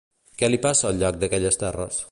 [0.41, 2.05] Què li passa al llac d'aquelles terres?